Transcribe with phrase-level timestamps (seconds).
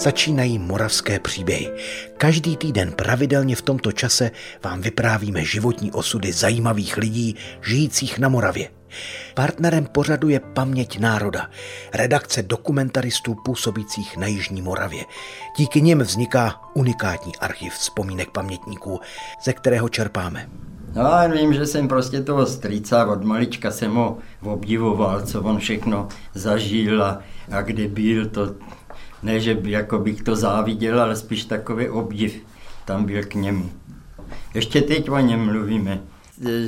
[0.00, 1.70] Začínají moravské příběhy.
[2.16, 4.30] Každý týden pravidelně v tomto čase
[4.64, 8.68] vám vyprávíme životní osudy zajímavých lidí žijících na Moravě.
[9.34, 11.50] Partnerem pořadu je Paměť národa,
[11.94, 15.04] redakce dokumentaristů působících na Jižní Moravě.
[15.56, 19.00] Díky nim vzniká unikátní archiv vzpomínek pamětníků,
[19.44, 20.48] ze kterého čerpáme.
[20.94, 25.58] No a vím, že jsem prostě toho strýca od malička jsem ho obdivoval, co on
[25.58, 27.20] všechno zažil a,
[27.50, 28.54] a kde byl, to
[29.22, 32.42] ne, že by, jako bych to záviděl, ale spíš takový obdiv
[32.84, 33.70] tam byl k němu.
[34.54, 36.00] Ještě teď o něm mluvíme.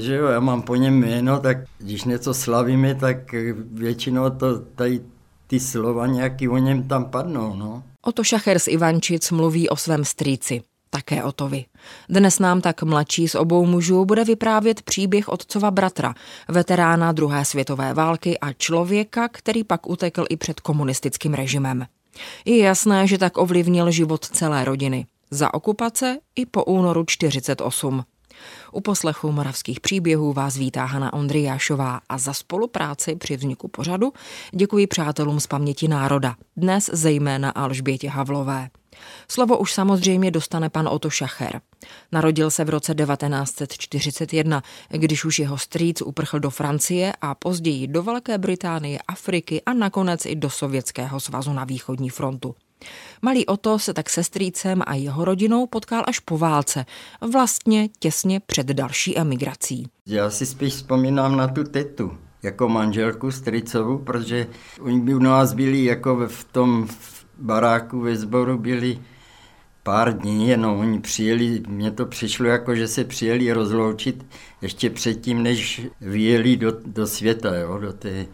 [0.00, 3.34] Že jo, já mám po něm jméno, tak když něco slavíme, tak
[3.72, 5.00] většinou to tady
[5.46, 7.54] ty slova nějaký o něm tam padnou.
[7.56, 7.82] No.
[8.02, 10.62] Oto Šacher z Ivančic mluví o svém strýci
[10.92, 11.64] také Otovi.
[12.08, 16.14] Dnes nám tak mladší z obou mužů bude vyprávět příběh otcova bratra,
[16.48, 21.86] veterána druhé světové války a člověka, který pak utekl i před komunistickým režimem.
[22.44, 25.06] Je jasné, že tak ovlivnil život celé rodiny.
[25.30, 28.04] Za okupace i po únoru 48.
[28.72, 34.12] U poslechu moravských příběhů vás vítá Hana Ondrijášová a za spolupráci při vzniku pořadu
[34.50, 38.68] děkuji přátelům z paměti národa, dnes zejména Alžbětě Havlové.
[39.28, 41.60] Slovo už samozřejmě dostane pan Oto Šacher.
[42.12, 48.02] Narodil se v roce 1941, když už jeho strýc uprchl do Francie a později do
[48.02, 52.54] Velké Británie, Afriky a nakonec i do Sovětského svazu na východní frontu.
[53.22, 56.86] Malý Oto se tak se strýcem a jeho rodinou potkal až po válce,
[57.20, 59.86] vlastně těsně před další emigrací.
[60.06, 64.46] Já si spíš vzpomínám na tu tetu, jako manželku strýcovu, protože
[64.80, 66.88] oni by u nás byli jako v tom
[67.42, 68.98] baráku ve sboru byli
[69.82, 74.26] pár dní, jenom oni přijeli, mně to přišlo jako, že se přijeli rozloučit
[74.62, 78.26] ještě předtím, než vyjeli do, do světa, jo, do té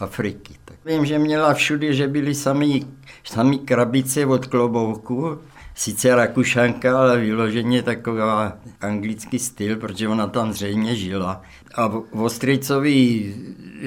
[0.00, 0.54] Afriky.
[0.64, 2.82] Tak vím, že měla všude, že byly sami,
[3.24, 5.38] sami krabice od klobouku,
[5.76, 11.42] sice Rakušanka, ale vyloženě taková anglický styl, protože ona tam zřejmě žila.
[11.74, 13.34] A v Ostrejcovi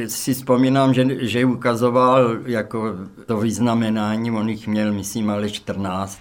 [0.08, 6.20] si vzpomínám, že, že ukazoval jako to vyznamenání, on jich měl, myslím, ale 14.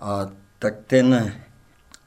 [0.00, 0.26] A
[0.58, 1.32] tak ten,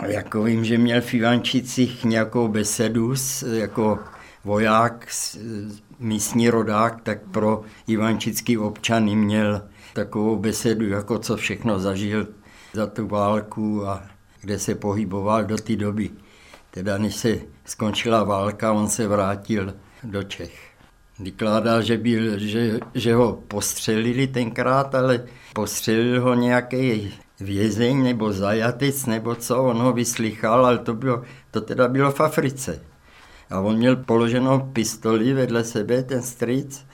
[0.07, 3.99] jako vím, že měl v Ivančicích nějakou besedu s, jako
[4.43, 5.07] voják,
[5.99, 9.61] místní rodák, tak pro ivančický občany měl
[9.93, 12.27] takovou besedu, jako co všechno zažil
[12.73, 14.03] za tu válku a
[14.41, 16.09] kde se pohyboval do té doby.
[16.71, 20.69] Teda než se skončila válka, on se vrátil do Čech.
[21.19, 29.05] Vykládá, že, byl, že, že ho postřelili tenkrát, ale postřelil ho nějaký vězeň nebo zajatec
[29.05, 32.81] nebo co, on ho vyslychal, ale to, bylo, to teda bylo v Africe.
[33.49, 36.85] A on měl položenou pistoli vedle sebe, ten stric,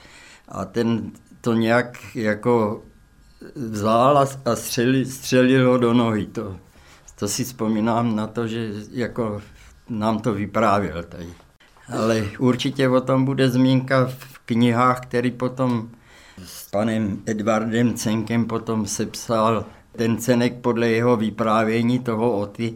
[0.48, 1.10] a ten
[1.40, 2.82] to nějak jako
[3.54, 6.26] vzal a, střelil, střelil ho do nohy.
[6.26, 6.56] To,
[7.18, 9.42] to si vzpomínám na to, že jako
[9.88, 11.28] nám to vyprávěl tady.
[11.88, 15.90] Ale určitě o tom bude zmínka v knihách, který potom
[16.44, 19.64] s panem Edvardem Cenkem potom sepsal
[19.96, 22.74] ten cenek podle jeho vyprávění toho Oty,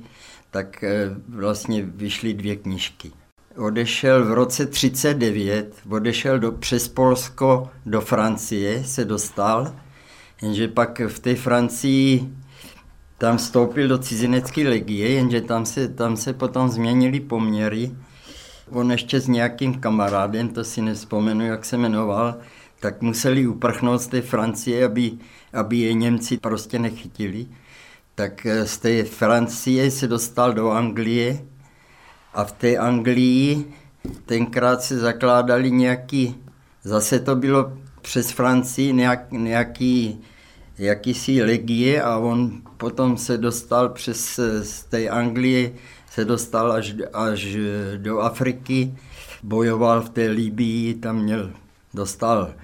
[0.51, 3.13] tak eh, vlastně vyšly dvě knižky.
[3.57, 9.73] Odešel v roce 39, odešel do, přes Polsko do Francie, se dostal,
[10.43, 12.29] jenže pak v té Francii
[13.19, 17.91] tam vstoupil do cizinecké legie, jenže tam se, tam se potom změnily poměry.
[18.71, 22.35] On ještě s nějakým kamarádem, to si nespomenu, jak se jmenoval,
[22.81, 25.13] tak museli uprchnout z té Francie, aby,
[25.53, 27.47] aby je Němci prostě nechytili.
[28.15, 31.45] Tak eh, z té Francie se dostal do Anglie
[32.35, 33.75] a v té Anglii
[34.27, 36.37] tenkrát se zakládali nějaký,
[36.83, 37.73] zase to bylo
[38.03, 40.21] přes Francii nějak, nějaký
[40.79, 45.73] jakýsi legie a on potom se dostal přes z té Anglie,
[46.11, 47.57] se dostal až, až
[47.97, 48.95] do Afriky,
[49.43, 51.51] bojoval v té Libii, tam měl,
[51.95, 52.55] dostal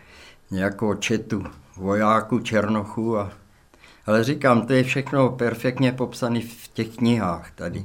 [0.51, 1.45] nějakou četu
[1.77, 3.19] vojáků, černochů.
[3.19, 3.33] A,
[4.07, 7.85] ale říkám, to je všechno perfektně popsané v těch knihách tady.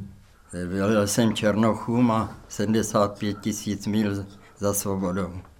[0.67, 4.25] Byl jsem černochům a 75 tisíc mil
[4.57, 5.50] za svobodou.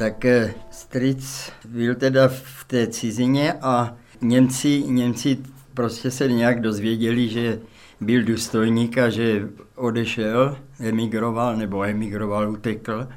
[0.00, 5.38] Tak eh, stric byl teda v té cizině a Němci, Němci
[5.74, 7.60] prostě se nějak dozvěděli, že,
[8.00, 13.08] byl důstojník a že odešel, emigroval nebo emigroval, utekl,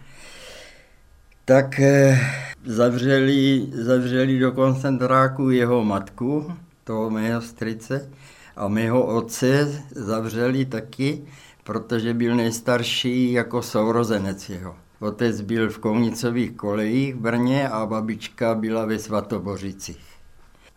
[1.46, 2.20] tak eh,
[2.66, 6.54] zavřeli, zavřeli do koncentráku jeho matku,
[6.84, 8.10] toho mého strice,
[8.56, 11.22] a mého otce zavřeli taky,
[11.64, 14.76] protože byl nejstarší jako sourozenec jeho.
[15.04, 20.06] Otec byl v Kounicových kolejích v Brně a babička byla ve Svatobořicích.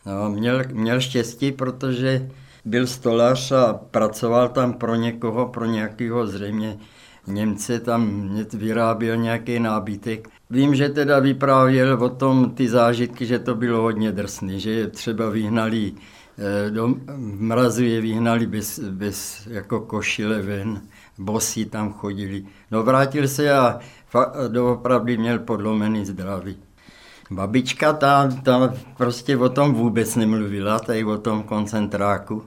[0.06, 2.30] No, měl, měl štěstí, protože
[2.64, 6.78] byl stolař a pracoval tam pro někoho, pro nějakého zřejmě
[7.26, 10.28] Němce, tam vyráběl nějaký nábytek.
[10.50, 15.30] Vím, že teda vyprávěl o tom ty zážitky, že to bylo hodně drsný, že třeba
[15.30, 15.92] vyhnali
[16.38, 20.80] eh, do mrazu je vyhnali bez, bez jako košile ven,
[21.18, 22.44] bosí tam chodili.
[22.70, 23.78] No vrátil se a
[24.48, 26.56] doopravdy měl podlomený zdraví.
[27.30, 32.42] Babička ta, ta prostě o tom vůbec nemluvila, tady o tom koncentráku,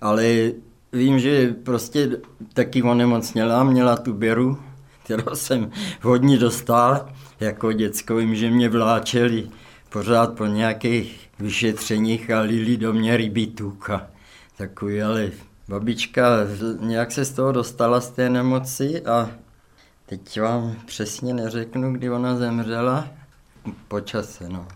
[0.00, 0.52] ale
[0.92, 2.10] vím, že prostě
[2.54, 4.58] taky onemocněla, měla tu běru,
[5.04, 5.70] kterou jsem
[6.02, 7.08] hodně dostal
[7.40, 8.16] jako děcko.
[8.16, 9.48] Vím, že mě vláčeli
[9.88, 14.06] pořád po nějakých vyšetřeních a lili do mě ryby tuka.
[14.56, 15.30] Takový, ale
[15.68, 16.26] babička
[16.80, 19.30] nějak se z toho dostala z té nemoci a
[20.06, 23.08] teď vám přesně neřeknu, kdy ona zemřela,
[23.88, 24.68] po čase, no.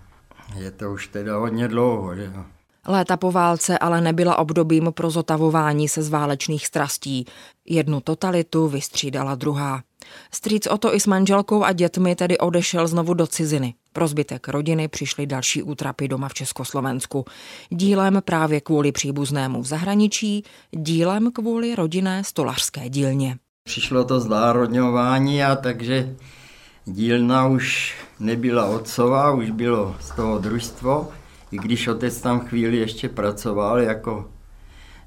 [0.57, 2.45] Je to už teda hodně dlouho, že jo.
[2.89, 7.25] Léta po válce ale nebyla obdobím pro zotavování se z válečných strastí.
[7.65, 9.83] Jednu totalitu vystřídala druhá.
[10.33, 13.75] Strýc Oto i s manželkou a dětmi tedy odešel znovu do ciziny.
[13.93, 17.25] Pro zbytek rodiny přišly další útrapy doma v Československu.
[17.71, 23.39] Dílem právě kvůli příbuznému v zahraničí, dílem kvůli rodinné stolařské dílně.
[23.67, 26.17] Přišlo to znárodňování a takže
[26.85, 31.09] dílna už nebyla otcová, už bylo z toho družstvo,
[31.53, 34.31] i když otec tam chvíli ještě pracoval, jako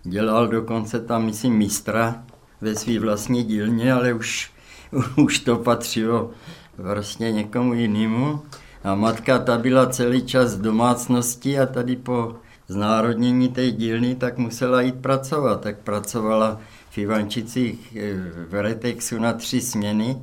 [0.03, 2.23] dělal dokonce tam, myslím, mistra
[2.61, 4.51] ve své vlastní dílně, ale už,
[5.17, 6.31] už to patřilo
[6.77, 8.41] vlastně někomu jinému.
[8.83, 12.35] A matka ta byla celý čas v domácnosti a tady po
[12.67, 15.61] znárodnění té dílny tak musela jít pracovat.
[15.61, 18.13] Tak pracovala v Ivančicích eh,
[18.49, 20.21] v Retexu na tři směny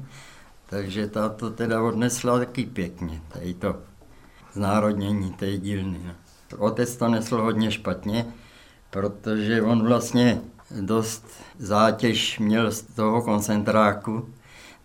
[0.66, 3.76] takže ta to teda odnesla taky pěkně, tady to
[4.52, 6.00] znárodnění té dílny.
[6.06, 6.12] No.
[6.58, 8.26] Otec to nesl hodně špatně,
[8.90, 10.40] protože on vlastně
[10.80, 11.26] dost
[11.58, 14.28] zátěž měl z toho koncentráku.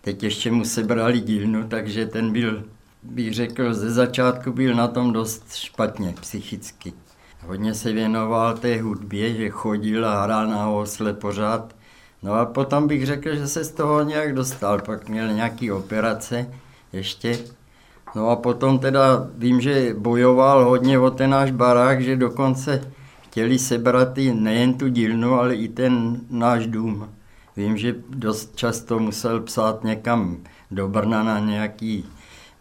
[0.00, 2.64] Teď ještě mu sebrali dílnu, takže ten byl,
[3.02, 6.92] bych řekl, ze začátku byl na tom dost špatně psychicky.
[7.46, 11.74] Hodně se věnoval té hudbě, že chodil a hrál na housle pořád
[12.22, 16.50] No a potom bych řekl, že se z toho nějak dostal, pak měl nějaký operace
[16.92, 17.38] ještě.
[18.14, 22.92] No a potom teda vím, že bojoval hodně o ten náš barák, že dokonce
[23.22, 27.08] chtěli sebrat i nejen tu dílnu, ale i ten náš dům.
[27.56, 30.36] Vím, že dost často musel psát někam
[30.70, 32.04] do Brna na nějaký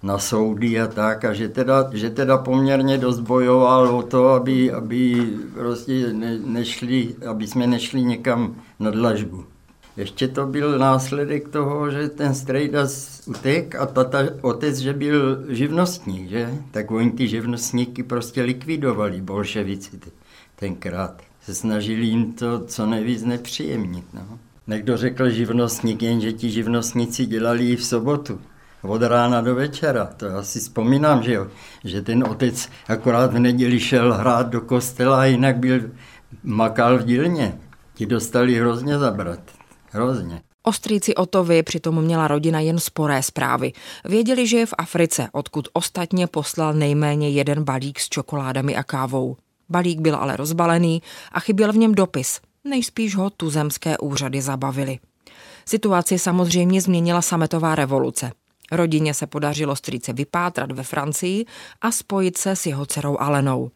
[0.03, 4.71] na soudy a tak, a že teda, že teda poměrně dost bojoval o to, aby,
[4.71, 9.45] aby prostě ne, nešli, aby jsme nešli někam na dlažbu.
[9.97, 12.87] Ještě to byl následek toho, že ten strejda
[13.25, 16.53] utek a tata, otec, že byl živnostník, že?
[16.71, 19.99] Tak oni ty živnostníky prostě likvidovali, bolševici
[20.55, 21.21] tenkrát.
[21.41, 24.05] Se snažili jim to co nejvíc nepříjemnit.
[24.13, 24.39] No.
[24.67, 28.39] Někdo řekl živnostník, jenže ti živnostníci dělali i v sobotu.
[28.83, 31.47] Od rána do večera, to já si vzpomínám, že jo,
[31.83, 35.79] že ten otec akorát v neděli šel hrát do kostela a jinak byl
[36.43, 37.59] makal v dílně.
[37.93, 39.39] Ti dostali hrozně zabrat.
[39.91, 40.41] Hrozně.
[40.63, 43.73] O strýci Otovi přitom měla rodina jen sporé zprávy.
[44.05, 49.37] Věděli, že je v Africe, odkud ostatně poslal nejméně jeden balík s čokoládami a kávou.
[49.69, 52.39] Balík byl ale rozbalený a chyběl v něm dopis.
[52.63, 54.99] Nejspíš ho tuzemské úřady zabavili.
[55.65, 58.31] Situaci samozřejmě změnila sametová revoluce.
[58.71, 61.45] Rodině se podařilo strýce vypátrat ve Francii
[61.81, 63.71] a spojit se s jeho dcerou Alenou.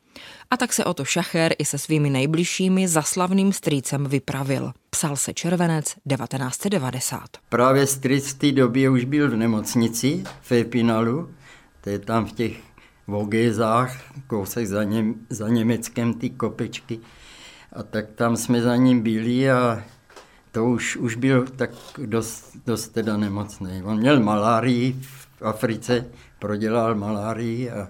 [0.51, 4.71] A tak se o to Šacher i se svými nejbližšími zaslavným strýcem vypravil.
[4.89, 7.21] Psal se červenec 1990.
[7.49, 11.29] Právě strýc v té době už byl v nemocnici v Epinalu,
[11.81, 12.57] to je tam v těch
[13.07, 13.97] Vogézách,
[14.27, 16.99] kousek za, něm, za Německem, ty kopečky.
[17.73, 19.83] A tak tam jsme za ním byli a
[20.55, 21.69] to už, už byl tak
[22.05, 23.83] dost, dost teda nemocný.
[23.83, 24.95] On měl malárii
[25.37, 26.05] v Africe,
[26.39, 27.87] prodělal malárii a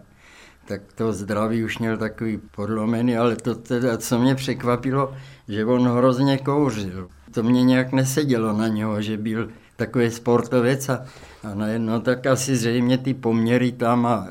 [0.67, 5.13] tak to zdraví už měl takový podlomený, ale to teda, co mě překvapilo,
[5.47, 7.07] že on hrozně kouřil.
[7.31, 11.05] To mě nějak nesedělo na něho, že byl takový sportovec a,
[11.43, 14.27] a najednou tak asi zřejmě ty poměry tam a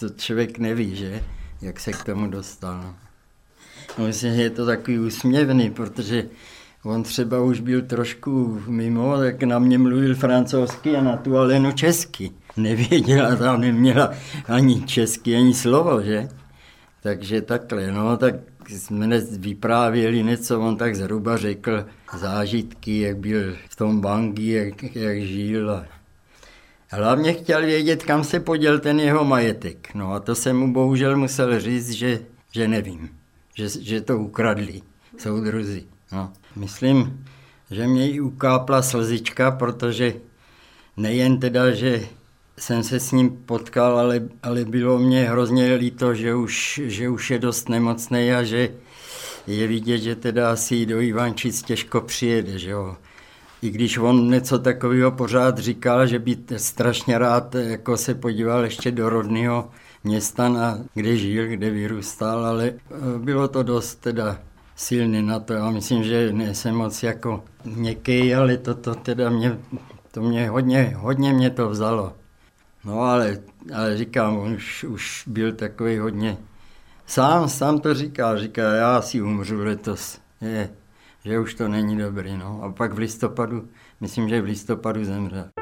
[0.00, 1.22] to člověk neví, že,
[1.62, 2.94] jak se k tomu dostal.
[3.98, 6.24] No, myslím, že je to takový úsměvný, protože
[6.84, 11.72] On třeba už byl trošku mimo, tak na mě mluvil francouzsky a na tu Alenu
[11.72, 12.30] česky.
[12.56, 14.12] Nevěděla, tam neměla
[14.48, 16.28] ani česky, ani slovo, že?
[17.02, 18.34] Takže takhle, no, tak
[18.68, 21.86] jsme vyprávěli něco, on tak zhruba řekl
[22.18, 25.70] zážitky, jak byl v tom banky, jak, jak žil.
[25.70, 25.86] A
[26.90, 29.94] hlavně chtěl vědět, kam se poděl ten jeho majetek.
[29.94, 32.20] No a to jsem mu bohužel musel říct, že,
[32.52, 33.08] že nevím,
[33.54, 34.82] že, že to ukradli
[35.18, 35.84] soudruzi.
[36.12, 36.32] No.
[36.56, 37.24] Myslím,
[37.70, 40.14] že mě i ukápla slzička, protože
[40.96, 42.02] nejen teda, že
[42.58, 47.30] jsem se s ním potkal, ale, ale bylo mě hrozně líto, že už, že už
[47.30, 48.68] je dost nemocný a že
[49.46, 52.96] je vidět, že teda asi do Ivančic těžko přijede, že jo.
[53.62, 58.90] I když on něco takového pořád říkal, že by strašně rád jako se podíval ještě
[58.90, 59.70] do rodného
[60.04, 62.74] města, na, kde žil, kde vyrůstal, ale e,
[63.18, 64.38] bylo to dost teda
[64.76, 65.52] silný na to.
[65.52, 69.58] Já myslím, že nejsem moc jako měkký, ale to, to teda mě,
[70.10, 72.12] to mě hodně, hodně mě to vzalo.
[72.84, 73.38] No ale,
[73.74, 76.36] ale říkám, už, už byl takový hodně,
[77.06, 80.70] sám, sám to říká, říká, já si umřu letos, je,
[81.24, 82.60] že už to není dobrý, no.
[82.62, 83.68] A pak v listopadu,
[84.00, 85.61] myslím, že v listopadu zemřel.